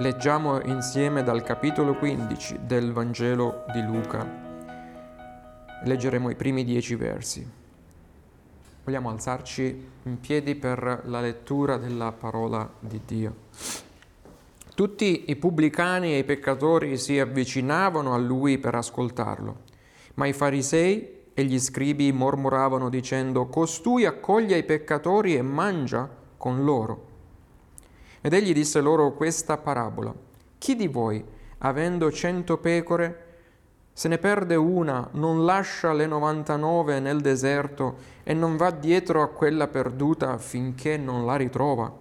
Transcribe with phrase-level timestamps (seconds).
[0.00, 4.26] Leggiamo insieme dal capitolo 15 del Vangelo di Luca.
[5.84, 7.46] Leggeremo i primi dieci versi.
[8.82, 13.34] Vogliamo alzarci in piedi per la lettura della parola di Dio.
[14.74, 19.64] Tutti i pubblicani e i peccatori si avvicinavano a lui per ascoltarlo,
[20.14, 26.08] ma i farisei e gli scribi mormoravano dicendo, Costui accoglie i peccatori e mangia
[26.38, 27.08] con loro.
[28.20, 30.12] Ed egli disse loro questa parabola.
[30.58, 31.24] Chi di voi,
[31.58, 33.28] avendo cento pecore,
[33.92, 39.28] se ne perde una, non lascia le 99 nel deserto e non va dietro a
[39.28, 41.92] quella perduta finché non la ritrova?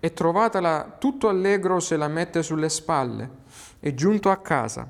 [0.00, 3.30] E trovatela tutto allegro se la mette sulle spalle
[3.80, 4.88] e giunto a casa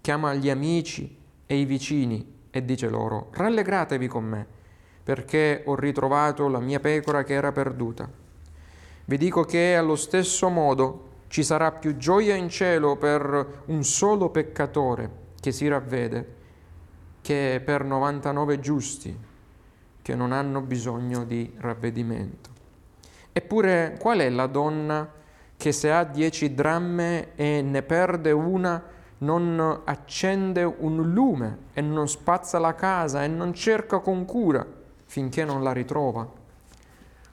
[0.00, 4.46] chiama gli amici e i vicini e dice loro, rallegratevi con me,
[5.02, 8.19] perché ho ritrovato la mia pecora che era perduta.
[9.10, 14.28] Vi dico che allo stesso modo ci sarà più gioia in cielo per un solo
[14.28, 16.34] peccatore che si ravvede
[17.20, 19.18] che per 99 giusti
[20.00, 22.50] che non hanno bisogno di ravvedimento.
[23.32, 25.10] Eppure qual è la donna
[25.56, 28.80] che se ha dieci dramme e ne perde una,
[29.18, 34.64] non accende un lume e non spazza la casa e non cerca con cura
[35.04, 36.38] finché non la ritrova?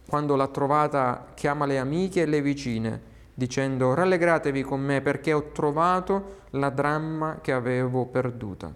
[0.07, 3.01] Quando l'ha trovata chiama le amiche e le vicine,
[3.33, 8.73] dicendo rallegratevi con me perché ho trovato la dramma che avevo perduta.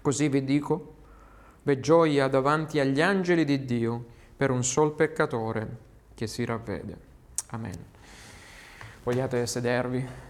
[0.00, 0.94] Così vi dico,
[1.62, 4.04] v'è gioia davanti agli angeli di Dio
[4.36, 5.76] per un sol peccatore
[6.14, 6.96] che si ravvede.
[7.48, 7.84] Amen.
[9.02, 10.29] Vogliate sedervi?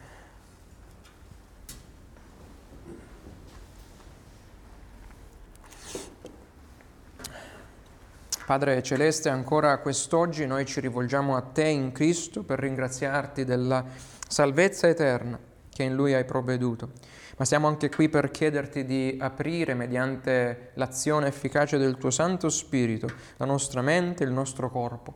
[8.51, 13.85] Padre Celeste, ancora quest'oggi noi ci rivolgiamo a Te in Cristo per ringraziarti della
[14.27, 15.39] salvezza eterna
[15.73, 16.91] che in Lui hai provveduto.
[17.37, 23.09] Ma siamo anche qui per chiederti di aprire mediante l'azione efficace del Tuo Santo Spirito
[23.37, 25.15] la nostra mente, il nostro corpo,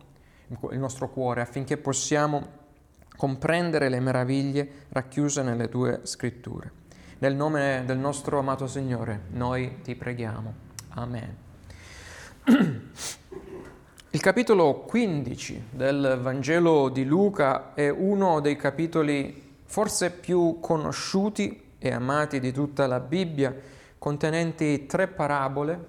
[0.71, 2.47] il nostro cuore, affinché possiamo
[3.17, 6.71] comprendere le meraviglie racchiuse nelle Tue scritture.
[7.19, 10.55] Nel nome del nostro amato Signore, noi ti preghiamo.
[10.91, 11.44] Amen.
[12.47, 21.91] Il capitolo 15 del Vangelo di Luca è uno dei capitoli forse più conosciuti e
[21.91, 23.55] amati di tutta la Bibbia,
[23.99, 25.87] contenenti tre parabole,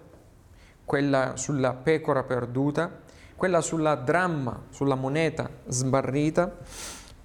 [0.86, 3.02] quella sulla pecora perduta,
[3.36, 6.60] quella sulla dramma, sulla moneta sbarrita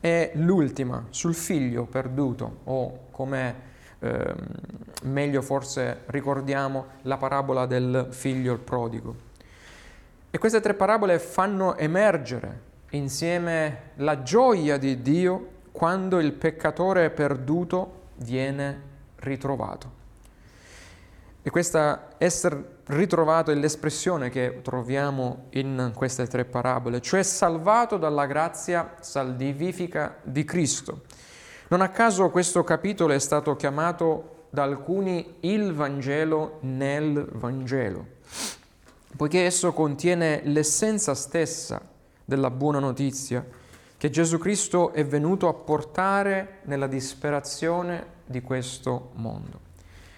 [0.01, 3.70] e l'ultima sul figlio perduto o come
[4.01, 4.35] eh,
[5.03, 9.29] meglio forse ricordiamo la parabola del figlio il prodigo.
[10.31, 18.09] E queste tre parabole fanno emergere insieme la gioia di Dio quando il peccatore perduto
[18.17, 18.83] viene
[19.17, 19.99] ritrovato.
[21.43, 28.27] E questa essere ritrovato è l'espressione che troviamo in queste tre parabole, cioè salvato dalla
[28.27, 31.03] grazia salvifica di Cristo.
[31.71, 38.19] Non a caso questo capitolo è stato chiamato da alcuni il Vangelo nel Vangelo
[39.17, 41.81] poiché esso contiene l'essenza stessa
[42.25, 43.45] della buona notizia
[43.97, 49.61] che Gesù Cristo è venuto a portare nella disperazione di questo mondo.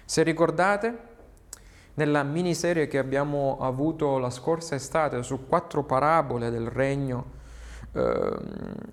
[0.04, 1.10] Se ricordate,
[1.94, 7.24] nella miniserie che abbiamo avuto la scorsa estate su quattro parabole del regno,
[7.92, 8.38] eh,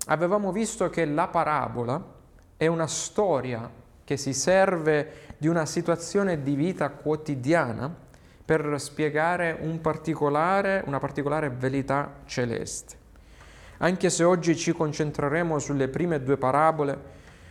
[0.06, 2.18] avevamo visto che la parabola
[2.60, 3.70] è una storia
[4.04, 7.90] che si serve di una situazione di vita quotidiana
[8.44, 12.98] per spiegare un particolare, una particolare verità celeste.
[13.78, 16.98] Anche se oggi ci concentreremo sulle prime due parabole,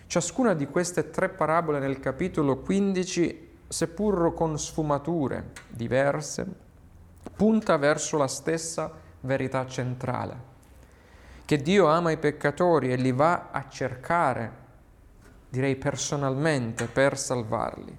[0.06, 6.46] ciascuna di queste tre parabole nel capitolo 15, seppur con sfumature diverse,
[7.36, 10.40] punta verso la stessa verità centrale,
[11.46, 14.59] che Dio ama i peccatori e li va a cercare,
[15.50, 17.98] direi personalmente, per salvarli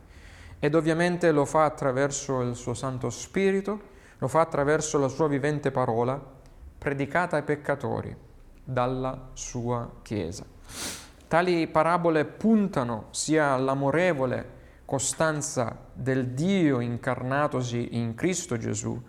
[0.63, 3.81] ed ovviamente lo fa attraverso il suo Santo Spirito,
[4.19, 6.23] lo fa attraverso la sua vivente parola,
[6.79, 8.15] predicata ai peccatori
[8.63, 10.45] dalla sua Chiesa.
[11.27, 19.01] Tali parabole puntano sia all'amorevole costanza del Dio incarnatosi in Cristo Gesù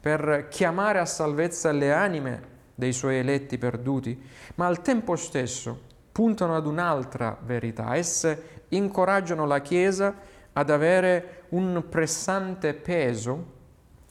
[0.00, 2.42] per chiamare a salvezza le anime
[2.74, 4.20] dei suoi eletti perduti,
[4.56, 7.94] ma al tempo stesso puntano ad un'altra verità.
[7.96, 10.14] Esse incoraggiano la Chiesa
[10.52, 13.58] ad avere un pressante peso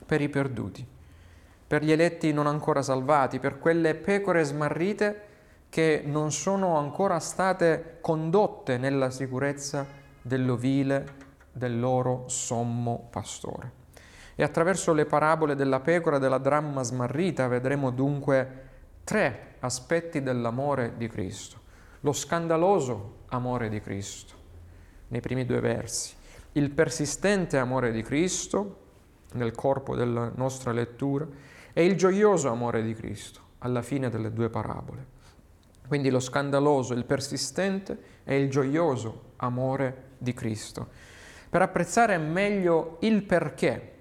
[0.06, 0.86] per i perduti,
[1.68, 5.28] per gli eletti non ancora salvati, per quelle pecore smarrite
[5.70, 9.86] che non sono ancora state condotte nella sicurezza
[10.22, 13.78] dell'ovile del loro sommo pastore.
[14.36, 18.68] E attraverso le parabole della pecora e della dramma smarrita vedremo dunque
[19.04, 21.59] tre aspetti dell'amore di Cristo.
[22.02, 24.34] Lo scandaloso amore di Cristo,
[25.10, 26.16] nei primi due versi,
[26.54, 28.78] il persistente amore di Cristo,
[29.34, 31.28] nel corpo della nostra lettura,
[31.74, 35.18] e il gioioso amore di Cristo, alla fine delle due parabole.
[35.88, 40.88] Quindi lo scandaloso, il persistente e il gioioso amore di Cristo.
[41.50, 43.94] Per apprezzare meglio il perché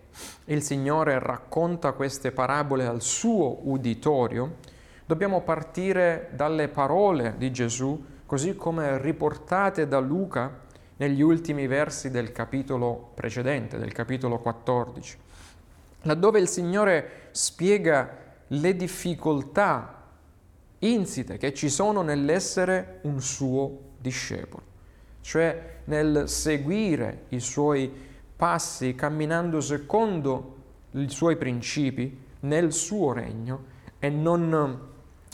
[0.46, 4.56] il Signore racconta queste parabole al suo uditorio,
[5.08, 10.66] dobbiamo partire dalle parole di Gesù, così come riportate da Luca
[10.98, 15.18] negli ultimi versi del capitolo precedente, del capitolo 14,
[16.02, 18.16] laddove il Signore spiega
[18.48, 20.02] le difficoltà
[20.80, 24.62] insite che ci sono nell'essere un suo discepolo,
[25.22, 27.90] cioè nel seguire i suoi
[28.36, 30.56] passi camminando secondo
[30.90, 34.86] i suoi principi nel suo regno e non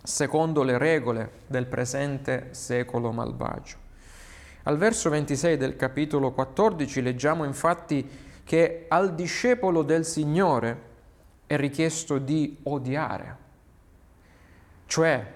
[0.05, 3.79] secondo le regole del presente secolo malvagio.
[4.63, 8.09] Al verso 26 del capitolo 14 leggiamo infatti
[8.45, 10.93] che al discepolo del Signore
[11.47, 13.43] è richiesto di odiare
[14.87, 15.33] cioè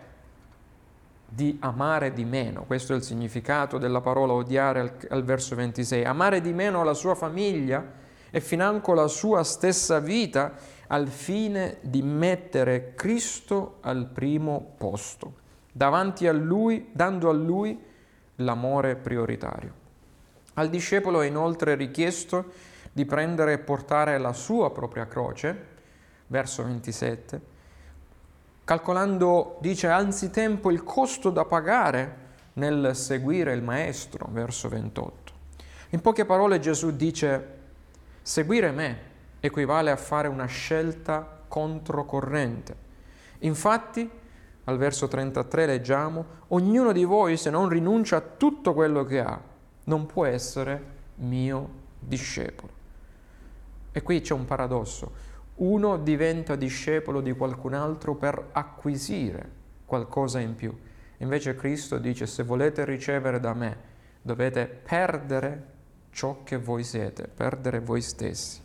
[1.31, 6.05] di amare di meno, questo è il significato della parola odiare al, al verso 26,
[6.05, 7.85] amare di meno la sua famiglia
[8.31, 10.55] e financo la sua stessa vita
[10.88, 15.35] al fine di mettere Cristo al primo posto,
[15.73, 17.79] davanti a Lui, dando a Lui
[18.37, 19.87] l'amore prioritario.
[20.55, 22.52] Al discepolo è inoltre richiesto
[22.93, 25.76] di prendere e portare la sua propria croce,
[26.26, 27.40] verso 27,
[28.64, 35.32] calcolando, dice, anzitempo il costo da pagare nel seguire il Maestro, verso 28.
[35.90, 37.56] In poche parole Gesù dice,
[38.23, 39.08] seguire me
[39.40, 42.87] equivale a fare una scelta controcorrente.
[43.40, 44.08] Infatti,
[44.64, 49.40] al verso 33 leggiamo, ognuno di voi se non rinuncia a tutto quello che ha,
[49.85, 51.69] non può essere mio
[51.99, 52.73] discepolo.
[53.93, 55.26] E qui c'è un paradosso
[55.58, 60.76] uno diventa discepolo di qualcun altro per acquisire qualcosa in più.
[61.19, 63.76] Invece Cristo dice se volete ricevere da me
[64.23, 65.76] dovete perdere
[66.11, 68.61] ciò che voi siete, perdere voi stessi.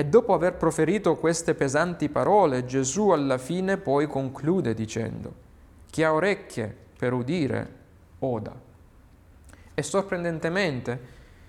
[0.00, 5.34] E dopo aver proferito queste pesanti parole, Gesù alla fine poi conclude dicendo,
[5.90, 7.74] chi ha orecchie per udire,
[8.20, 8.58] oda.
[9.74, 11.00] E sorprendentemente,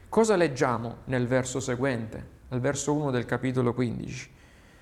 [0.09, 4.31] cosa leggiamo nel verso seguente, nel verso 1 del capitolo 15?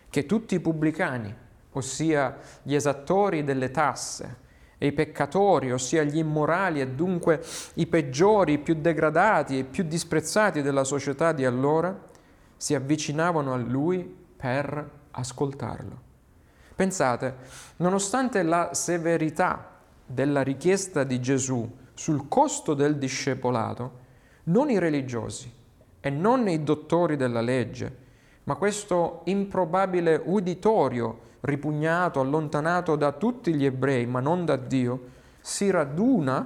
[0.10, 1.32] che tutti i pubblicani,
[1.74, 4.48] ossia gli esattori delle tasse,
[4.80, 7.44] e i peccatori, ossia gli immorali e dunque
[7.76, 12.08] i peggiori, i più degradati e i più disprezzati della società di allora,
[12.60, 14.04] si avvicinavano a lui
[14.36, 15.98] per ascoltarlo.
[16.76, 17.36] Pensate,
[17.78, 23.92] nonostante la severità della richiesta di Gesù sul costo del discepolato,
[24.44, 25.50] non i religiosi
[26.02, 27.96] e non i dottori della legge,
[28.44, 35.00] ma questo improbabile uditorio, ripugnato, allontanato da tutti gli ebrei, ma non da Dio,
[35.40, 36.46] si raduna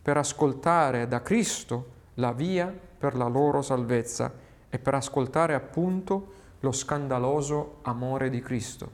[0.00, 4.43] per ascoltare da Cristo la via per la loro salvezza
[4.74, 8.90] e per ascoltare appunto lo scandaloso amore di Cristo.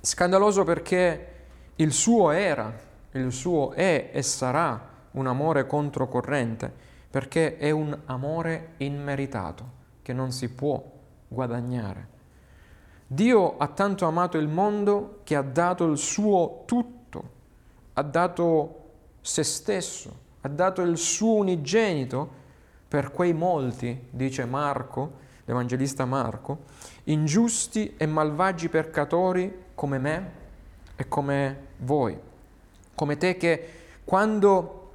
[0.00, 1.32] Scandaloso perché
[1.74, 2.72] il suo era,
[3.10, 6.72] il suo è e sarà un amore controcorrente,
[7.10, 10.82] perché è un amore immeritato che non si può
[11.28, 12.08] guadagnare.
[13.06, 17.30] Dio ha tanto amato il mondo che ha dato il suo tutto,
[17.92, 18.84] ha dato
[19.20, 22.43] se stesso, ha dato il suo unigenito
[22.94, 25.14] per quei molti, dice Marco,
[25.46, 26.58] l'Evangelista Marco,
[27.06, 30.30] ingiusti e malvagi peccatori come me
[30.94, 32.16] e come voi,
[32.94, 33.68] come te che
[34.04, 34.92] quando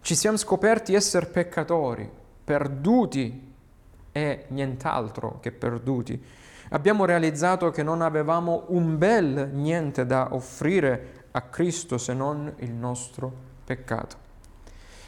[0.00, 2.10] ci siamo scoperti essere peccatori,
[2.42, 3.52] perduti
[4.10, 6.18] e nient'altro che perduti.
[6.70, 12.72] Abbiamo realizzato che non avevamo un bel niente da offrire a Cristo se non il
[12.72, 13.30] nostro
[13.66, 14.16] peccato.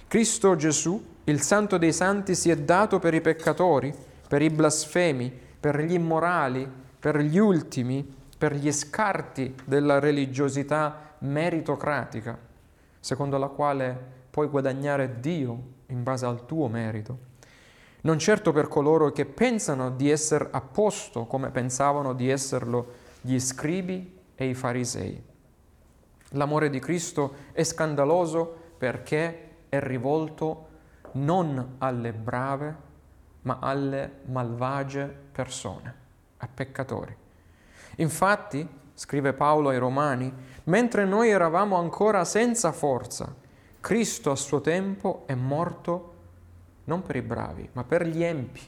[0.06, 3.94] Cristo Gesù, il Santo dei Santi, si è dato per i peccatori,
[4.28, 12.38] per i blasfemi, per gli immorali, per gli ultimi, per gli scarti della religiosità meritocratica,
[13.00, 13.98] secondo la quale
[14.30, 17.32] puoi guadagnare Dio in base al tuo merito
[18.04, 23.38] non certo per coloro che pensano di essere a posto come pensavano di esserlo gli
[23.38, 25.22] scribi e i farisei.
[26.30, 30.68] L'amore di Cristo è scandaloso perché è rivolto
[31.14, 32.76] non alle brave,
[33.42, 35.94] ma alle malvagie persone,
[36.38, 37.14] a peccatori.
[37.96, 40.32] Infatti, scrive Paolo ai Romani,
[40.64, 43.34] mentre noi eravamo ancora senza forza,
[43.80, 46.12] Cristo a suo tempo è morto
[46.84, 48.60] non per i bravi, ma per gli empi.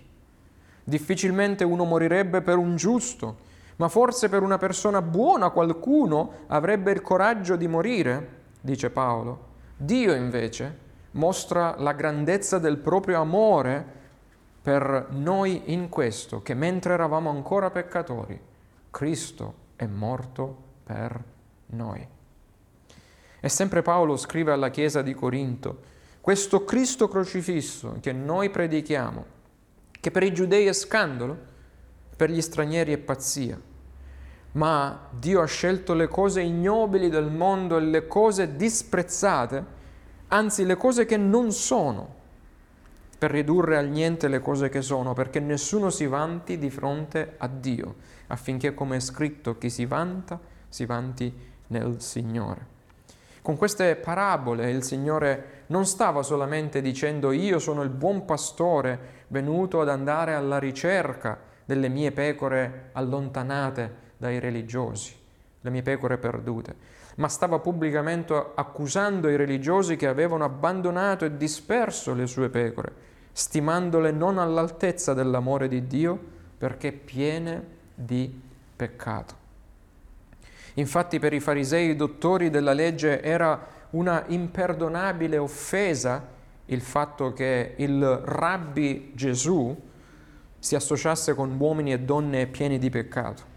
[0.84, 3.44] Difficilmente uno morirebbe per un giusto,
[3.76, 9.54] ma forse per una persona buona qualcuno avrebbe il coraggio di morire, dice Paolo.
[9.76, 10.84] Dio invece
[11.16, 13.94] mostra la grandezza del proprio amore
[14.62, 18.38] per noi in questo, che mentre eravamo ancora peccatori,
[18.90, 21.22] Cristo è morto per
[21.66, 22.06] noi.
[23.40, 29.24] E sempre Paolo scrive alla Chiesa di Corinto, questo Cristo crocifisso che noi predichiamo,
[30.00, 31.54] che per i giudei è scandalo,
[32.16, 33.60] per gli stranieri è pazzia,
[34.52, 39.75] ma Dio ha scelto le cose ignobili del mondo e le cose disprezzate,
[40.28, 42.14] anzi le cose che non sono,
[43.18, 47.48] per ridurre al niente le cose che sono, perché nessuno si vanti di fronte a
[47.48, 51.32] Dio, affinché come è scritto chi si vanta, si vanti
[51.68, 52.74] nel Signore.
[53.40, 59.80] Con queste parabole il Signore non stava solamente dicendo io sono il buon pastore venuto
[59.80, 65.14] ad andare alla ricerca delle mie pecore allontanate dai religiosi,
[65.60, 66.74] le mie pecore perdute,
[67.16, 72.92] ma stava pubblicamente accusando i religiosi che avevano abbandonato e disperso le sue pecore,
[73.32, 76.18] stimandole non all'altezza dell'amore di Dio
[76.58, 78.40] perché piene di
[78.74, 79.44] peccato.
[80.74, 86.34] Infatti per i farisei dottori della legge era una imperdonabile offesa
[86.66, 89.74] il fatto che il rabbi Gesù
[90.58, 93.54] si associasse con uomini e donne pieni di peccato.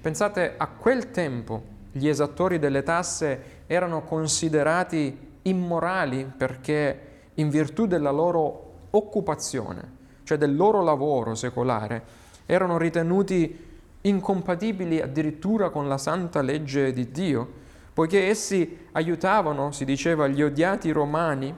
[0.00, 8.10] Pensate, a quel tempo gli esattori delle tasse erano considerati immorali perché in virtù della
[8.10, 12.02] loro occupazione, cioè del loro lavoro secolare,
[12.46, 13.70] erano ritenuti
[14.02, 17.60] incompatibili addirittura con la santa legge di Dio,
[17.92, 21.54] poiché essi aiutavano, si diceva, gli odiati romani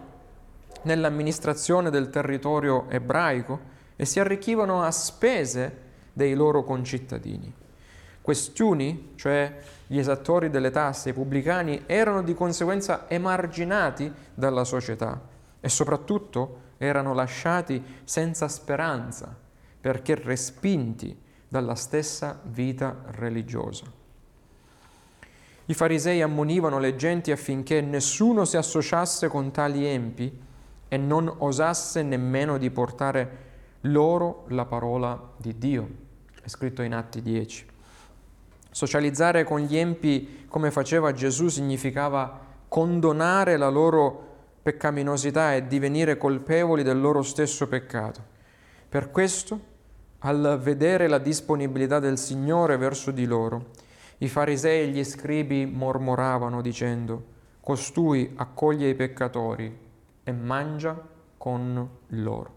[0.83, 7.53] nell'amministrazione del territorio ebraico e si arricchivano a spese dei loro concittadini.
[8.25, 9.54] Questiuni, cioè
[9.87, 15.21] gli esattori delle tasse, i pubblicani, erano di conseguenza emarginati dalla società
[15.61, 19.37] e soprattutto erano lasciati senza speranza
[19.78, 21.14] perché respinti
[21.47, 23.85] dalla stessa vita religiosa.
[25.66, 30.40] I farisei ammonivano le genti affinché nessuno si associasse con tali empi
[30.88, 33.38] e non osasse nemmeno di portare
[33.83, 35.88] loro la parola di Dio.
[36.40, 37.73] È scritto in Atti 10.
[38.75, 44.33] Socializzare con gli empi come faceva Gesù significava condonare la loro
[44.64, 48.21] peccaminosità e divenire colpevoli del loro stesso peccato.
[48.88, 49.61] Per questo
[50.19, 53.66] al vedere la disponibilità del Signore verso di loro,
[54.19, 57.23] i farisei e gli scribi mormoravano dicendo,
[57.61, 59.73] costui accoglie i peccatori
[60.25, 61.00] e mangia
[61.38, 62.54] con loro.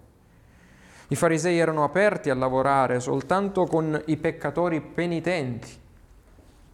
[1.10, 5.86] I farisei erano aperti a lavorare soltanto con i peccatori penitenti,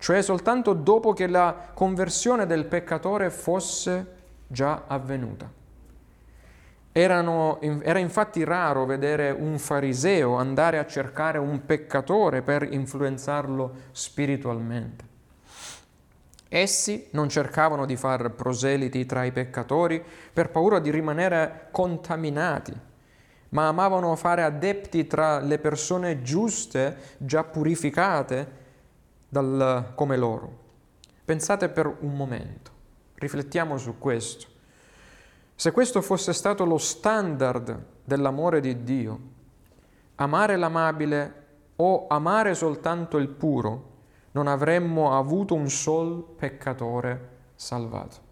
[0.04, 4.06] cioè soltanto dopo che la conversione del peccatore fosse
[4.48, 5.50] già avvenuta.
[6.92, 15.06] Erano, era infatti raro vedere un fariseo andare a cercare un peccatore per influenzarlo spiritualmente.
[16.50, 22.78] Essi non cercavano di far proseliti tra i peccatori per paura di rimanere contaminati,
[23.52, 28.63] ma amavano fare adepti tra le persone giuste, già purificate
[29.34, 30.62] dal, come loro.
[31.26, 32.70] Pensate per un momento,
[33.16, 34.46] riflettiamo su questo.
[35.56, 39.20] Se questo fosse stato lo standard dell'amore di Dio,
[40.16, 41.42] amare l'amabile
[41.78, 43.92] o amare soltanto il puro,
[44.32, 48.32] non avremmo avuto un sol peccatore salvato.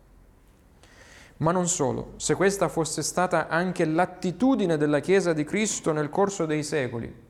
[1.37, 6.45] Ma non solo, se questa fosse stata anche l'attitudine della Chiesa di Cristo nel corso
[6.45, 7.29] dei secoli,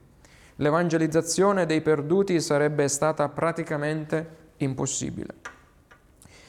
[0.62, 5.34] l'evangelizzazione dei perduti sarebbe stata praticamente impossibile.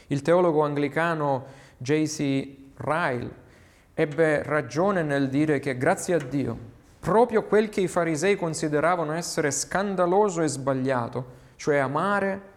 [0.09, 1.47] Il teologo anglicano
[1.79, 2.57] J.C.
[2.77, 3.41] Ryle
[3.95, 6.57] ebbe ragione nel dire che grazie a Dio,
[7.01, 12.51] proprio quel che i farisei consideravano essere scandaloso e sbagliato, cioè amare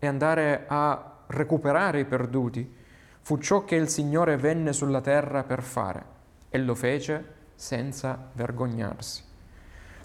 [0.00, 2.78] e andare a recuperare i perduti,
[3.20, 6.04] fu ciò che il Signore venne sulla terra per fare
[6.48, 9.28] e lo fece senza vergognarsi.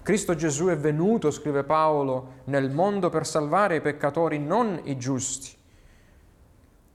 [0.06, 5.50] Cristo Gesù è venuto, scrive Paolo, nel mondo per salvare i peccatori, non i giusti,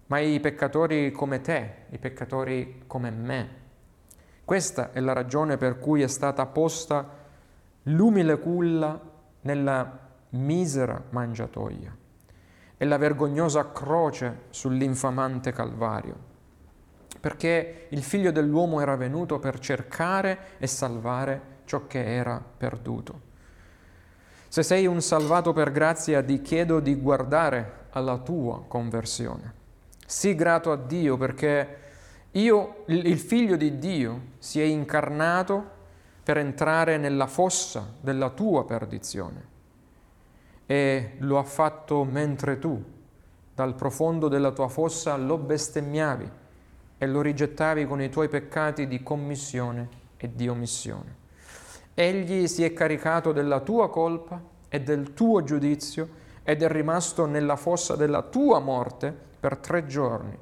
[0.05, 3.49] ma i peccatori come te, i peccatori come me.
[4.45, 7.05] Questa è la ragione per cui è stata posta
[7.83, 8.97] l'umile culla
[9.41, 9.99] nella
[10.29, 11.93] misera mangiatoia
[12.77, 16.15] e la vergognosa croce sull'infamante Calvario,
[17.19, 23.29] perché il figlio dell'uomo era venuto per cercare e salvare ciò che era perduto.
[24.49, 29.53] Se sei un salvato per grazia, ti chiedo di guardare alla tua conversione.
[30.05, 31.77] Sii grato a Dio perché
[32.31, 35.79] io, il figlio di Dio, si è incarnato
[36.23, 39.47] per entrare nella fossa della tua perdizione
[40.65, 42.83] e lo ha fatto mentre tu,
[43.55, 46.29] dal profondo della tua fossa, lo bestemmiavi
[46.97, 49.87] e lo rigettavi con i tuoi peccati di commissione
[50.17, 51.20] e di omissione.
[52.01, 56.09] Egli si è caricato della tua colpa e del tuo giudizio
[56.41, 60.35] ed è rimasto nella fossa della tua morte per tre giorni,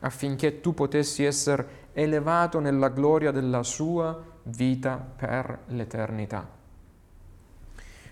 [0.00, 6.46] affinché tu potessi essere elevato nella gloria della sua vita per l'eternità.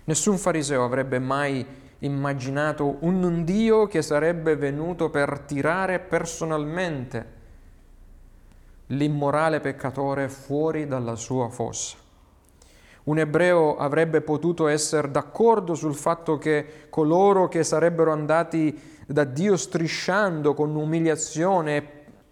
[0.05, 1.63] Nessun fariseo avrebbe mai
[1.99, 7.33] immaginato un Dio che sarebbe venuto per tirare personalmente
[8.87, 11.97] l'immorale peccatore fuori dalla sua fossa.
[13.05, 19.57] Un ebreo avrebbe potuto essere d'accordo sul fatto che coloro che sarebbero andati da Dio
[19.57, 21.89] strisciando con umiliazione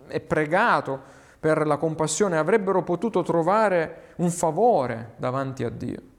[0.07, 0.99] e pregato
[1.39, 6.11] per la compassione avrebbero potuto trovare un favore davanti a Dio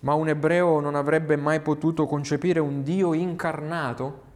[0.00, 4.26] ma un ebreo non avrebbe mai potuto concepire un Dio incarnato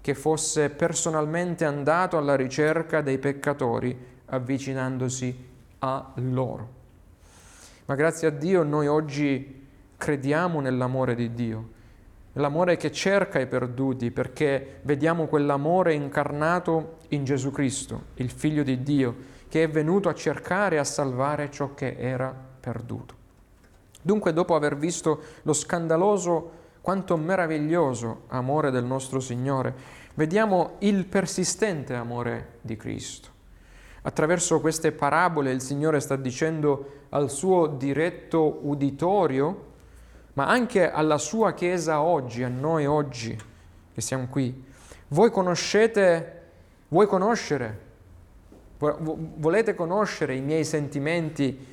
[0.00, 5.48] che fosse personalmente andato alla ricerca dei peccatori avvicinandosi
[5.80, 6.79] a loro.
[7.90, 9.66] Ma grazie a Dio noi oggi
[9.96, 11.70] crediamo nell'amore di Dio,
[12.34, 18.84] l'amore che cerca i perduti perché vediamo quell'amore incarnato in Gesù Cristo, il Figlio di
[18.84, 19.16] Dio,
[19.48, 23.14] che è venuto a cercare e a salvare ciò che era perduto.
[24.00, 26.50] Dunque, dopo aver visto lo scandaloso
[26.80, 29.74] quanto meraviglioso amore del nostro Signore,
[30.14, 33.39] vediamo il persistente amore di Cristo.
[34.02, 39.68] Attraverso queste parabole il Signore sta dicendo al suo diretto uditorio,
[40.34, 43.38] ma anche alla sua Chiesa oggi, a noi oggi
[43.92, 44.64] che siamo qui.
[45.08, 46.42] Voi conoscete,
[46.88, 47.88] vuoi conoscere,
[48.78, 51.66] volete conoscere i miei sentimenti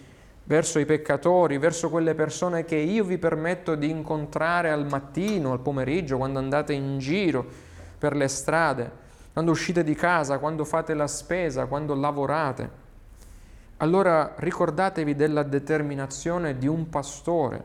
[0.44, 5.60] verso i peccatori, verso quelle persone che io vi permetto di incontrare al mattino, al
[5.60, 7.46] pomeriggio, quando andate in giro
[7.98, 9.06] per le strade,
[9.38, 12.71] quando uscite di casa, quando fate la spesa, quando lavorate.
[13.78, 17.63] Allora ricordatevi della determinazione di un pastore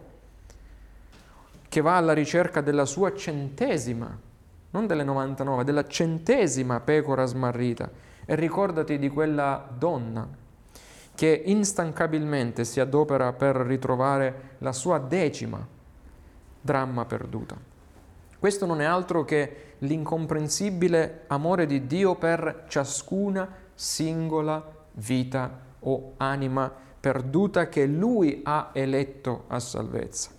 [1.70, 4.14] che va alla ricerca della sua centesima,
[4.68, 7.90] non delle 99, della centesima pecora smarrita
[8.26, 10.28] e ricordati di quella donna
[11.14, 15.66] che instancabilmente si adopera per ritrovare la sua decima
[16.60, 17.56] dramma perduta.
[18.38, 26.72] Questo non è altro che l'incomprensibile amore di Dio per ciascuna singola vita o anima
[27.00, 30.30] perduta che Lui ha eletto a salvezza.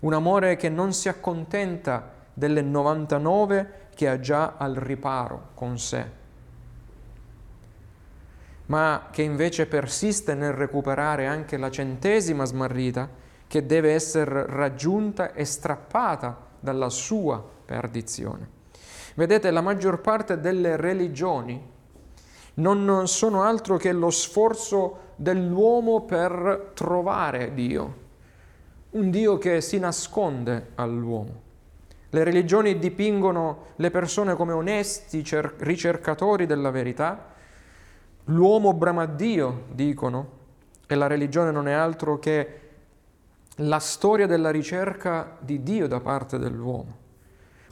[0.00, 6.16] Un amore che non si accontenta delle 99 che ha già al riparo con sé,
[8.66, 13.08] ma che invece persiste nel recuperare anche la centesima smarrita
[13.46, 18.57] che deve essere raggiunta e strappata dalla sua perdizione.
[19.18, 21.60] Vedete, la maggior parte delle religioni
[22.54, 27.94] non sono altro che lo sforzo dell'uomo per trovare Dio,
[28.90, 31.40] un Dio che si nasconde all'uomo.
[32.10, 35.24] Le religioni dipingono le persone come onesti
[35.56, 37.34] ricercatori della verità,
[38.26, 40.30] L'uomo brama Dio, dicono,
[40.86, 42.60] e la religione non è altro che
[43.56, 46.97] la storia della ricerca di Dio da parte dell'uomo.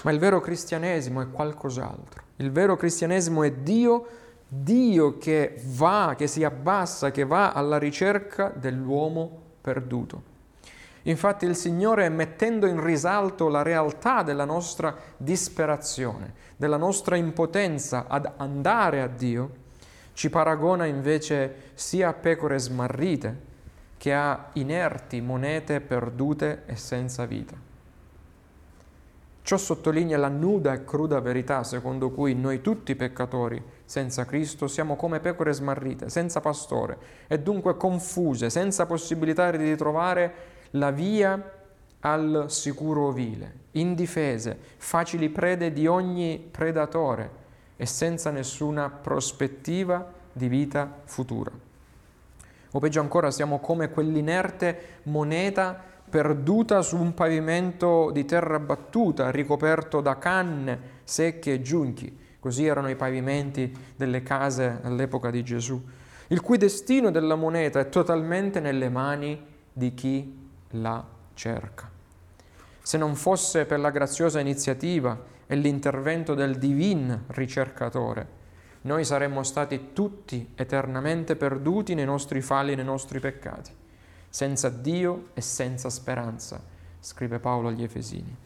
[0.06, 2.22] Ma il vero cristianesimo è qualcos'altro.
[2.36, 4.06] Il vero cristianesimo è Dio,
[4.46, 10.34] Dio che va, che si abbassa, che va alla ricerca dell'uomo perduto.
[11.02, 18.30] Infatti il Signore, mettendo in risalto la realtà della nostra disperazione, della nostra impotenza ad
[18.36, 19.50] andare a Dio,
[20.12, 23.40] ci paragona invece sia a pecore smarrite
[23.96, 27.65] che a inerti monete perdute e senza vita.
[29.46, 34.96] Ciò sottolinea la nuda e cruda verità secondo cui noi tutti peccatori senza Cristo siamo
[34.96, 40.34] come pecore smarrite, senza pastore e dunque confuse, senza possibilità di trovare
[40.70, 41.40] la via
[42.00, 47.30] al sicuro ovile, indifese, facili prede di ogni predatore
[47.76, 51.52] e senza nessuna prospettiva di vita futura.
[52.72, 60.00] O peggio ancora, siamo come quell'inerte moneta perduta su un pavimento di terra battuta, ricoperto
[60.00, 62.24] da canne secche e giunchi.
[62.38, 65.82] Così erano i pavimenti delle case all'epoca di Gesù,
[66.28, 71.90] il cui destino della moneta è totalmente nelle mani di chi la cerca.
[72.80, 78.44] Se non fosse per la graziosa iniziativa e l'intervento del divin ricercatore,
[78.82, 83.72] noi saremmo stati tutti eternamente perduti nei nostri falli nei nostri peccati,
[84.36, 86.60] senza Dio e senza speranza,
[87.00, 88.36] scrive Paolo agli Efesini.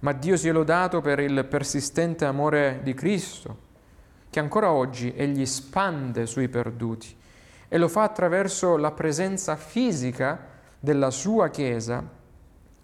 [0.00, 3.56] Ma Dio sia lodato per il persistente amore di Cristo,
[4.28, 7.16] che ancora oggi Egli spande sui perduti
[7.68, 10.40] e lo fa attraverso la presenza fisica
[10.80, 12.02] della sua Chiesa,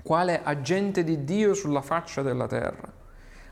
[0.00, 3.00] quale agente di Dio sulla faccia della terra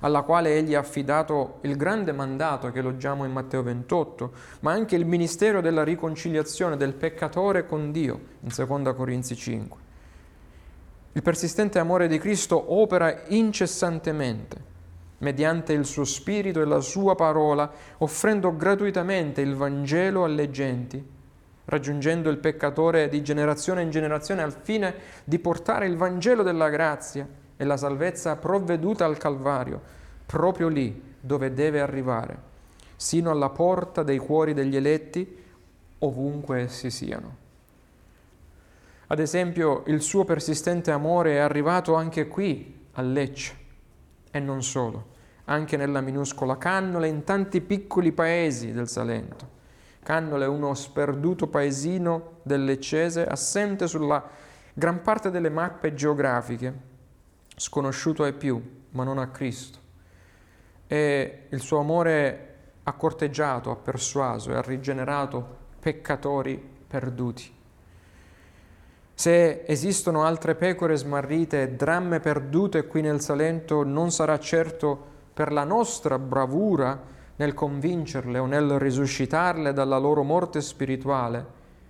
[0.00, 4.96] alla quale egli ha affidato il grande mandato che leggiamo in Matteo 28, ma anche
[4.96, 9.78] il ministero della riconciliazione del peccatore con Dio in 2 Corinzi 5.
[11.12, 14.68] Il persistente amore di Cristo opera incessantemente
[15.18, 21.04] mediante il suo spirito e la sua parola, offrendo gratuitamente il Vangelo alle genti,
[21.66, 27.28] raggiungendo il peccatore di generazione in generazione al fine di portare il Vangelo della grazia
[27.61, 29.83] e la salvezza provveduta al Calvario,
[30.25, 32.38] proprio lì dove deve arrivare,
[32.96, 35.44] sino alla porta dei cuori degli eletti,
[35.99, 37.37] ovunque essi siano.
[39.09, 43.55] Ad esempio, il suo persistente amore è arrivato anche qui, a Lecce,
[44.31, 45.09] e non solo,
[45.44, 49.46] anche nella minuscola Cannola e in tanti piccoli paesi del Salento.
[50.03, 54.27] Cannola è uno sperduto paesino del Leccese, assente sulla
[54.73, 56.88] gran parte delle mappe geografiche,
[57.61, 58.59] sconosciuto ai più,
[58.92, 59.79] ma non a Cristo.
[60.87, 62.46] E il suo amore
[62.85, 67.55] ha corteggiato, ha persuaso e ha rigenerato peccatori perduti.
[69.12, 75.53] Se esistono altre pecore smarrite e dramme perdute qui nel Salento, non sarà certo per
[75.53, 76.99] la nostra bravura
[77.37, 81.46] nel convincerle o nel risuscitarle dalla loro morte spirituale,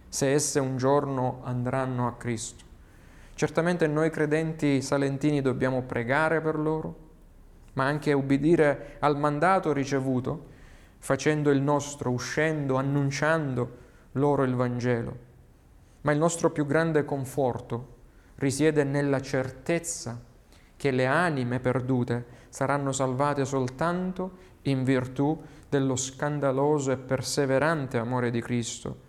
[0.09, 2.69] se esse un giorno andranno a Cristo.
[3.40, 6.96] Certamente noi credenti salentini dobbiamo pregare per loro,
[7.72, 10.48] ma anche ubbidire al mandato ricevuto,
[10.98, 13.76] facendo il nostro, uscendo, annunciando
[14.12, 15.16] loro il Vangelo.
[16.03, 17.96] Ma il nostro più grande conforto
[18.35, 20.20] risiede nella certezza
[20.76, 24.33] che le anime perdute saranno salvate soltanto
[24.64, 29.09] in virtù dello scandaloso e perseverante amore di Cristo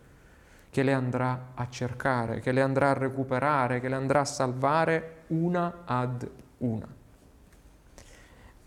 [0.72, 5.24] che le andrà a cercare, che le andrà a recuperare, che le andrà a salvare
[5.28, 6.28] una ad
[6.60, 6.88] una.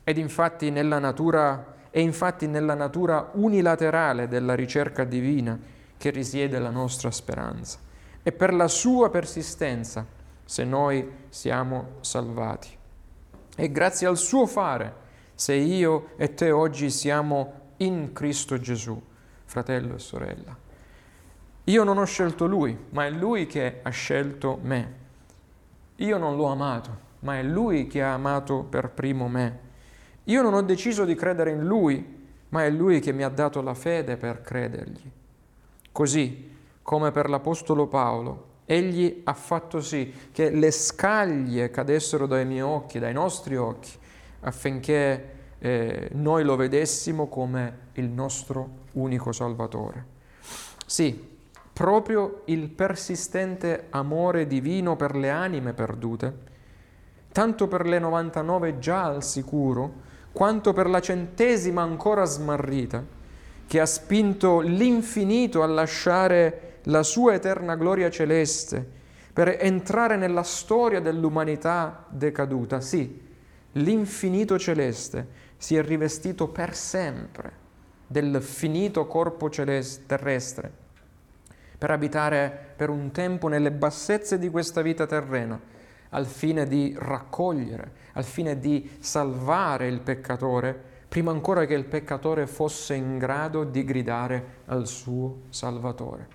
[0.04, 5.58] Ed infatti nella natura, è infatti nella natura unilaterale della ricerca divina
[5.96, 7.78] che risiede la nostra speranza.
[8.22, 10.06] E per la sua persistenza
[10.44, 12.68] se noi siamo salvati.
[13.56, 15.02] E grazie al suo fare
[15.34, 19.00] se io e te oggi siamo in Cristo Gesù,
[19.46, 20.63] fratello e sorella.
[21.64, 25.02] Io non ho scelto lui, ma è lui che ha scelto me.
[25.96, 29.60] Io non l'ho amato, ma è lui che ha amato per primo me.
[30.24, 33.62] Io non ho deciso di credere in lui, ma è lui che mi ha dato
[33.62, 35.10] la fede per credergli.
[35.90, 42.60] Così come per l'Apostolo Paolo, egli ha fatto sì che le scaglie cadessero dai miei
[42.60, 43.90] occhi, dai nostri occhi,
[44.40, 50.12] affinché eh, noi lo vedessimo come il nostro unico Salvatore.
[50.84, 51.33] Sì,
[51.74, 56.32] proprio il persistente amore divino per le anime perdute,
[57.32, 59.92] tanto per le 99 già al sicuro,
[60.30, 63.04] quanto per la centesima ancora smarrita,
[63.66, 71.00] che ha spinto l'infinito a lasciare la sua eterna gloria celeste per entrare nella storia
[71.00, 72.80] dell'umanità decaduta.
[72.80, 73.20] Sì,
[73.72, 77.62] l'infinito celeste si è rivestito per sempre
[78.06, 80.82] del finito corpo celeste, terrestre
[81.84, 85.60] per abitare per un tempo nelle bassezze di questa vita terrena,
[86.08, 90.74] al fine di raccogliere, al fine di salvare il peccatore,
[91.06, 96.28] prima ancora che il peccatore fosse in grado di gridare al suo Salvatore.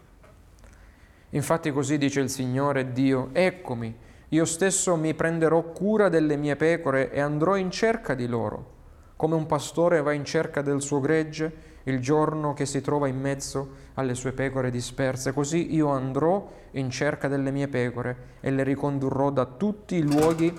[1.30, 7.12] Infatti così dice il Signore Dio, eccomi, io stesso mi prenderò cura delle mie pecore
[7.12, 8.74] e andrò in cerca di loro,
[9.16, 13.20] come un pastore va in cerca del suo gregge il giorno che si trova in
[13.20, 15.34] mezzo alle sue pecore disperse.
[15.34, 20.54] Così io andrò in cerca delle mie pecore e le ricondurrò da tutti i luoghi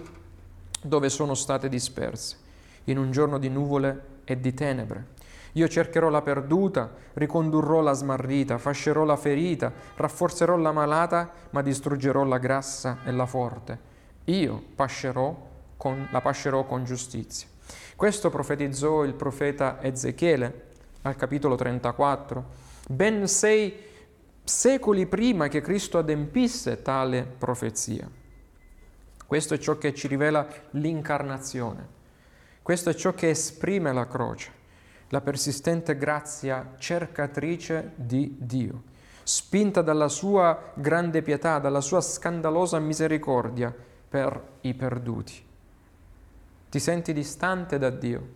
[0.83, 2.37] dove sono state disperse,
[2.85, 5.19] in un giorno di nuvole e di tenebre.
[5.55, 12.25] Io cercherò la perduta, ricondurrò la smarrita, fascerò la ferita, rafforzerò la malata, ma distruggerò
[12.25, 13.79] la grassa e la forte.
[14.25, 17.49] Io pascerò con, la pascerò con giustizia.
[17.97, 20.69] Questo profetizzò il profeta Ezechiele
[21.03, 22.45] al capitolo 34,
[22.89, 23.75] ben sei
[24.43, 28.09] secoli prima che Cristo adempisse tale profezia.
[29.27, 31.99] Questo è ciò che ci rivela l'incarnazione.
[32.63, 34.59] Questo è ciò che esprime la croce
[35.13, 38.83] la persistente grazia cercatrice di Dio,
[39.25, 43.75] spinta dalla sua grande pietà, dalla sua scandalosa misericordia
[44.09, 45.45] per i perduti.
[46.69, 48.29] Ti senti distante da Dio,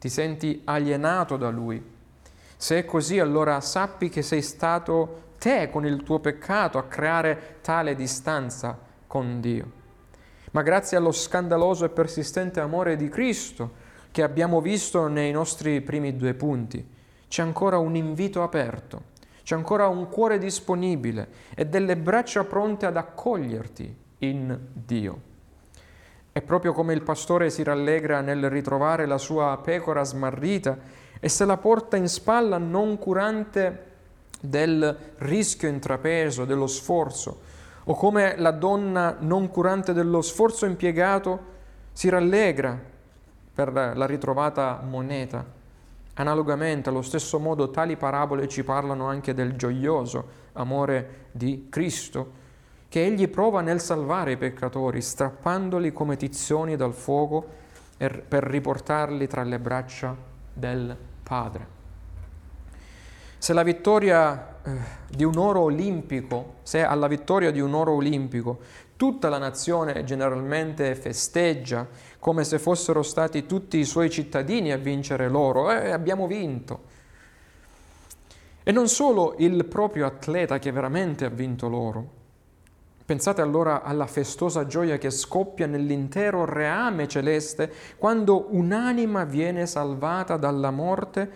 [0.00, 1.96] ti senti alienato da Lui.
[2.60, 7.58] Se è così, allora sappi che sei stato te con il tuo peccato a creare
[7.60, 9.70] tale distanza con Dio.
[10.50, 16.16] Ma grazie allo scandaloso e persistente amore di Cristo, che abbiamo visto nei nostri primi
[16.16, 16.84] due punti.
[17.28, 19.02] C'è ancora un invito aperto,
[19.44, 25.20] c'è ancora un cuore disponibile e delle braccia pronte ad accoglierti in Dio.
[26.32, 31.44] È proprio come il pastore si rallegra nel ritrovare la sua pecora smarrita e se
[31.44, 33.86] la porta in spalla non curante
[34.40, 37.40] del rischio intrapreso, dello sforzo,
[37.84, 41.56] o come la donna non curante dello sforzo impiegato
[41.92, 42.78] si rallegra
[43.54, 45.44] per la ritrovata moneta.
[46.14, 52.46] Analogamente, allo stesso modo, tali parabole ci parlano anche del gioioso amore di Cristo,
[52.88, 57.44] che egli prova nel salvare i peccatori, strappandoli come tizioni dal fuoco
[57.96, 60.27] per riportarli tra le braccia
[60.58, 61.76] del Padre.
[63.38, 64.70] Se la vittoria eh,
[65.08, 68.58] di un oro olimpico, se alla vittoria di un oro olimpico
[68.96, 71.86] tutta la nazione generalmente festeggia
[72.18, 76.96] come se fossero stati tutti i suoi cittadini a vincere l'oro, e eh, abbiamo vinto.
[78.64, 82.17] E non solo il proprio atleta che veramente ha vinto l'oro.
[83.08, 90.70] Pensate allora alla festosa gioia che scoppia nell'intero reame celeste quando un'anima viene salvata dalla
[90.70, 91.30] morte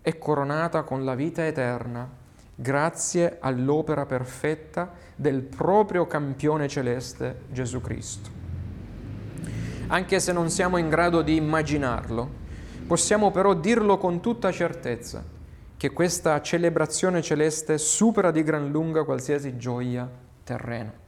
[0.00, 2.08] e coronata con la vita eterna,
[2.54, 8.36] grazie all'opera perfetta del proprio campione celeste Gesù Cristo
[9.88, 12.46] anche se non siamo in grado di immaginarlo.
[12.86, 15.24] Possiamo però dirlo con tutta certezza,
[15.76, 20.08] che questa celebrazione celeste supera di gran lunga qualsiasi gioia
[20.44, 21.06] terrena.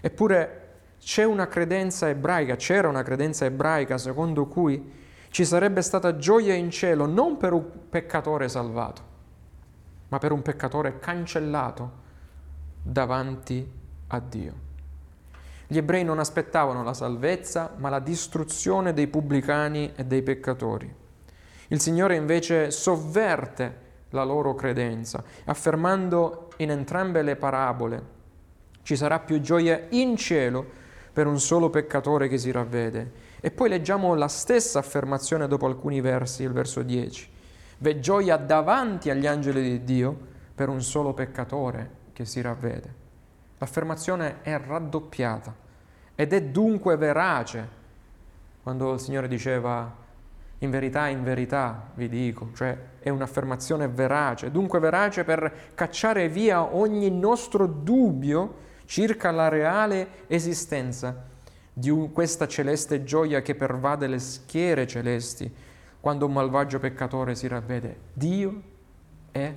[0.00, 0.66] Eppure
[1.00, 4.92] c'è una credenza ebraica, c'era una credenza ebraica secondo cui
[5.30, 9.02] ci sarebbe stata gioia in cielo non per un peccatore salvato,
[10.08, 12.06] ma per un peccatore cancellato
[12.82, 13.70] davanti
[14.08, 14.66] a Dio.
[15.66, 20.92] Gli ebrei non aspettavano la salvezza, ma la distruzione dei pubblicani e dei peccatori.
[21.68, 28.16] Il Signore invece sovverte la loro credenza, affermando in entrambe le parabole
[28.82, 30.64] ci sarà più gioia in cielo
[31.12, 33.26] per un solo peccatore che si ravvede.
[33.40, 37.28] E poi leggiamo la stessa affermazione dopo alcuni versi, il verso 10.
[37.78, 40.16] V'è gioia davanti agli angeli di Dio
[40.54, 42.94] per un solo peccatore che si ravvede.
[43.58, 45.54] L'affermazione è raddoppiata
[46.14, 47.76] ed è dunque verace
[48.62, 49.92] quando il Signore diceva
[50.58, 56.74] in verità, in verità vi dico, cioè è un'affermazione verace, dunque verace per cacciare via
[56.74, 61.14] ogni nostro dubbio circa la reale esistenza
[61.74, 65.52] di questa celeste gioia che pervade le schiere celesti
[66.00, 67.98] quando un malvagio peccatore si ravvede.
[68.14, 68.62] Dio
[69.30, 69.52] è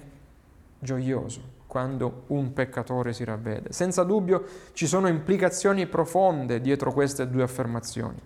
[0.77, 3.71] gioioso quando un peccatore si ravvede.
[3.71, 8.19] Senza dubbio ci sono implicazioni profonde dietro queste due affermazioni.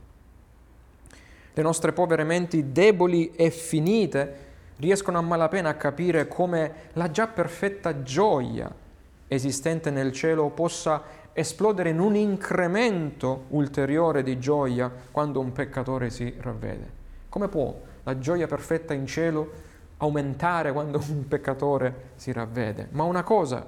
[1.54, 4.38] Le nostre povere menti deboli e finite
[4.78, 8.84] riescono a malapena a capire come la già perfetta gioia
[9.28, 16.34] esistente nel cielo possa esplodere in un incremento ulteriore di gioia quando un peccatore si
[16.40, 17.04] ravvede.
[17.30, 19.52] Come può la gioia perfetta in cielo
[19.98, 22.88] aumentare quando un peccatore si ravvede.
[22.92, 23.66] Ma una cosa,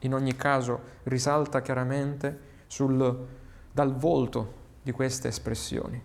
[0.00, 3.26] in ogni caso, risalta chiaramente sul,
[3.70, 6.02] dal volto di queste espressioni.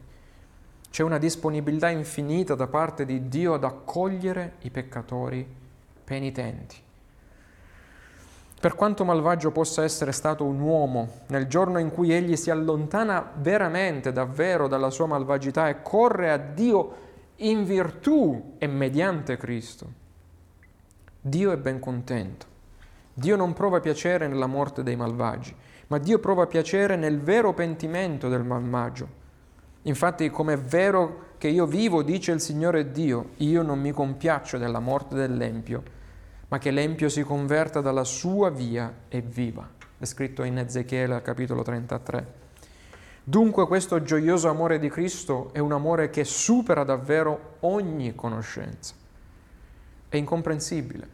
[0.89, 5.47] C'è una disponibilità infinita da parte di Dio ad accogliere i peccatori
[6.03, 6.75] penitenti.
[8.61, 13.31] Per quanto malvagio possa essere stato un uomo, nel giorno in cui egli si allontana
[13.37, 16.93] veramente, davvero, dalla sua malvagità e corre a Dio
[17.37, 19.87] in virtù e mediante Cristo.
[21.19, 22.45] Dio è ben contento.
[23.11, 25.55] Dio non prova piacere nella morte dei malvagi,
[25.87, 29.07] ma Dio prova piacere nel vero pentimento del malvagio.
[29.81, 34.59] Infatti, come è vero che io vivo, dice il Signore Dio, io non mi compiaccio
[34.59, 35.81] della morte dell'Empio,
[36.51, 39.67] ma che l'Empio si converta dalla sua via e viva.
[39.97, 42.39] È scritto in Ezechiele capitolo 33.
[43.23, 48.93] Dunque questo gioioso amore di Cristo è un amore che supera davvero ogni conoscenza.
[50.09, 51.07] È incomprensibile,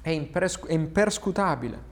[0.00, 1.90] è, impers- è imperscutabile.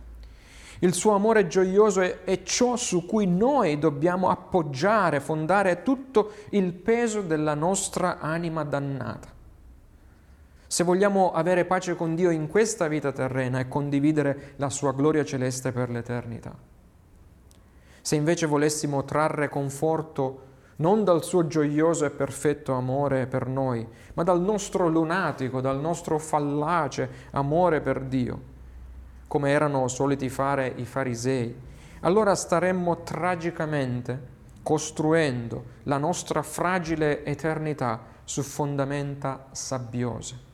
[0.78, 6.72] Il suo amore gioioso è, è, ciò su cui noi dobbiamo appoggiare, fondare tutto il
[6.72, 9.39] peso della nostra anima dannata.
[10.72, 15.24] Se vogliamo avere pace con Dio in questa vita terrena e condividere la sua gloria
[15.24, 16.56] celeste per l'eternità.
[18.00, 20.42] Se invece volessimo trarre conforto
[20.76, 26.20] non dal suo gioioso e perfetto amore per noi, ma dal nostro lunatico, dal nostro
[26.20, 28.40] fallace amore per Dio,
[29.26, 31.52] come erano soliti fare i farisei,
[32.02, 34.22] allora staremmo tragicamente
[34.62, 40.49] costruendo la nostra fragile eternità su fondamenta sabbiose.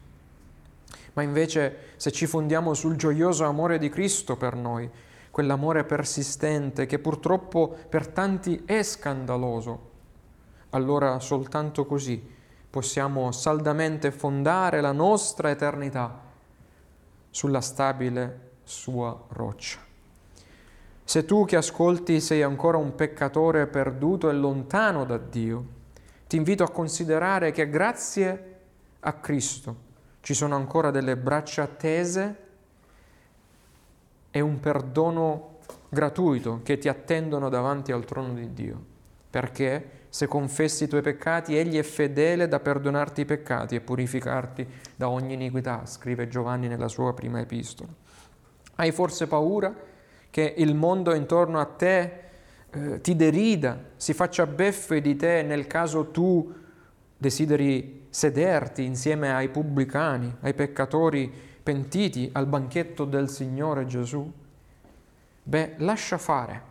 [1.15, 4.89] Ma invece se ci fondiamo sul gioioso amore di Cristo per noi,
[5.31, 9.91] quell'amore persistente che purtroppo per tanti è scandaloso,
[10.71, 12.35] allora soltanto così
[12.69, 16.21] possiamo saldamente fondare la nostra eternità
[17.31, 19.79] sulla stabile sua roccia.
[21.03, 25.65] Se tu che ascolti sei ancora un peccatore perduto e lontano da Dio,
[26.27, 28.55] ti invito a considerare che grazie
[29.01, 29.85] a Cristo
[30.27, 32.37] ci sono ancora delle braccia tese
[34.33, 35.59] e un perdono
[35.89, 38.77] gratuito che ti attendono davanti al trono di Dio,
[39.31, 44.67] perché se confessi i tuoi peccati, Egli è fedele da perdonarti i peccati e purificarti
[44.97, 47.91] da ogni iniquità, scrive Giovanni nella sua prima epistola.
[48.75, 49.73] Hai forse paura
[50.29, 52.25] che il mondo intorno a te
[52.71, 56.53] eh, ti derida, si faccia beffe di te nel caso tu
[57.17, 61.31] desideri sederti insieme ai pubblicani, ai peccatori
[61.63, 64.33] pentiti al banchetto del Signore Gesù?
[65.43, 66.63] Beh, lascia fare.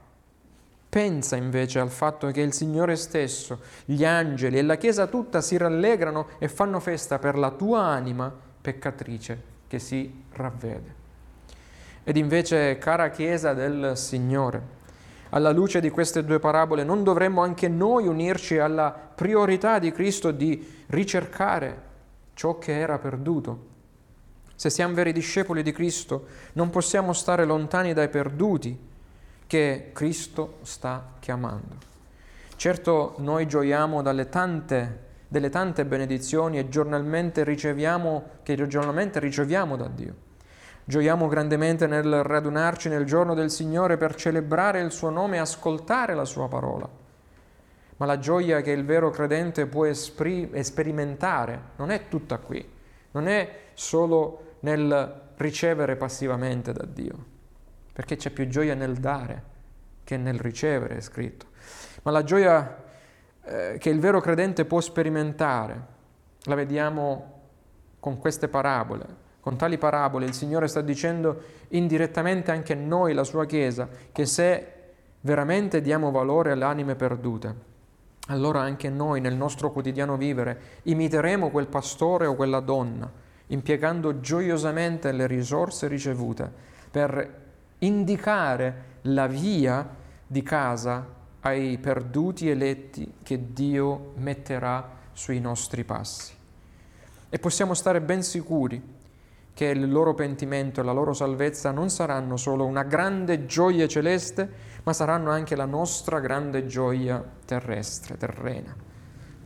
[0.90, 5.56] Pensa invece al fatto che il Signore stesso, gli angeli e la Chiesa tutta si
[5.56, 10.96] rallegrano e fanno festa per la tua anima peccatrice che si ravvede.
[12.04, 14.75] Ed invece, cara Chiesa del Signore,
[15.36, 20.32] alla luce di queste due parabole, non dovremmo anche noi unirci alla priorità di Cristo
[20.32, 21.82] di ricercare
[22.34, 23.74] ciò che era perduto
[24.56, 28.78] se siamo veri discepoli di Cristo, non possiamo stare lontani dai perduti
[29.46, 31.76] che Cristo sta chiamando.
[32.56, 40.16] Certo, noi gioiamo tante, delle tante benedizioni e giornalmente riceviamo, che giornalmente riceviamo da Dio.
[40.88, 46.14] Gioiamo grandemente nel radunarci nel giorno del Signore per celebrare il suo nome e ascoltare
[46.14, 46.88] la sua parola.
[47.98, 52.64] Ma la gioia che il vero credente può esprim- sperimentare non è tutta qui,
[53.12, 57.26] non è solo nel ricevere passivamente da Dio,
[57.92, 59.54] perché c'è più gioia nel dare
[60.04, 61.48] che nel ricevere, è scritto.
[62.04, 62.84] Ma la gioia
[63.44, 65.94] eh, che il vero credente può sperimentare,
[66.44, 67.42] la vediamo
[68.00, 69.24] con queste parabole.
[69.46, 74.26] Con tali parabole il Signore sta dicendo indirettamente anche a noi, la sua Chiesa, che
[74.26, 74.72] se
[75.22, 77.56] veramente diamo valore alle anime perdute,
[78.30, 83.08] allora anche noi nel nostro quotidiano vivere imiteremo quel pastore o quella donna
[83.46, 86.52] impiegando gioiosamente le risorse ricevute
[86.90, 87.42] per
[87.78, 89.88] indicare la via
[90.26, 91.08] di casa
[91.42, 96.34] ai perduti eletti che Dio metterà sui nostri passi.
[97.30, 98.94] E possiamo stare ben sicuri
[99.56, 104.48] che il loro pentimento e la loro salvezza non saranno solo una grande gioia celeste,
[104.84, 108.76] ma saranno anche la nostra grande gioia terrestre, terrena.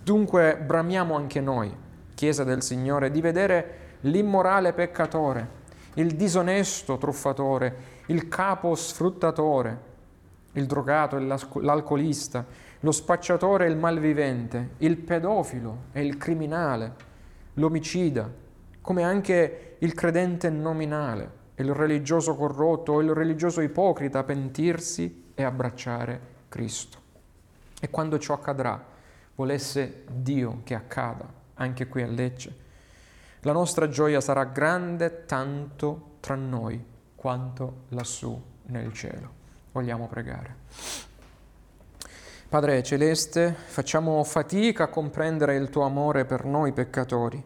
[0.04, 1.72] Dunque bramiamo anche noi,
[2.16, 5.48] Chiesa del Signore, di vedere l'immorale peccatore,
[5.94, 7.76] il disonesto truffatore,
[8.08, 9.88] il capo sfruttatore,
[10.54, 12.44] il drogato e l'alcolista,
[12.80, 16.96] lo spacciatore e il malvivente, il pedofilo e il criminale,
[17.54, 18.48] l'omicida,
[18.82, 26.20] come anche il credente nominale, il religioso corrotto o il religioso ipocrita pentirsi e abbracciare
[26.50, 26.98] Cristo.
[27.80, 28.84] E quando ciò accadrà,
[29.36, 31.26] volesse Dio che accada
[31.56, 32.68] anche qui a Lecce,
[33.42, 36.84] la nostra gioia sarà grande tanto tra noi
[37.16, 39.38] quanto lassù nel cielo.
[39.72, 40.56] Vogliamo pregare.
[42.50, 47.42] Padre Celeste, facciamo fatica a comprendere il tuo amore per noi peccatori,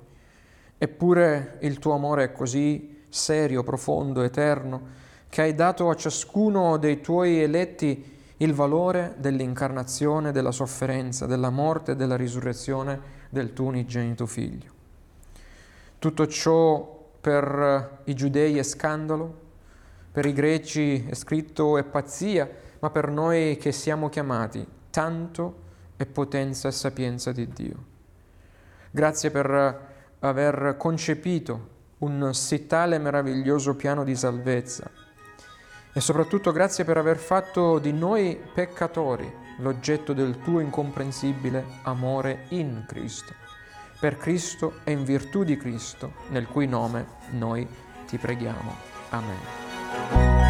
[0.84, 4.82] eppure il tuo amore è così serio, profondo, eterno,
[5.30, 11.94] che hai dato a ciascuno dei tuoi eletti il valore dell'incarnazione, della sofferenza, della morte
[11.94, 14.72] e della risurrezione del tuo unigenito figlio.
[16.00, 19.40] Tutto ciò per i giudei è scandalo,
[20.12, 25.62] per i greci è scritto è pazzia, ma per noi che siamo chiamati tanto
[25.96, 27.92] è potenza e sapienza di Dio.
[28.92, 29.92] Grazie per
[30.30, 31.70] aver concepito
[32.00, 34.90] un sì tale meraviglioso piano di salvezza
[35.94, 42.86] e soprattutto grazie per aver fatto di noi peccatori l'oggetto del tuo incomprensibile amore in
[42.88, 43.34] Cristo.
[44.00, 47.66] Per Cristo e in virtù di Cristo, nel cui nome noi
[48.08, 48.76] ti preghiamo.
[49.10, 50.43] Amen.